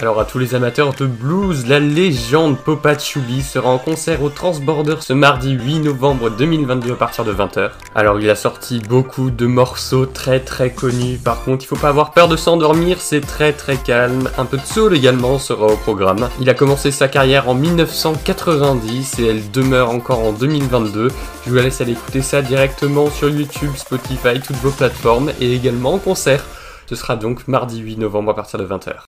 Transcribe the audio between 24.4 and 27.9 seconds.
toutes vos plateformes et également en concert. Ce sera donc mardi